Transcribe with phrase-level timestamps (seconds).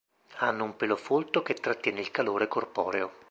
[0.37, 3.11] Hanno un pelo folto che trattiene il calore corporeo.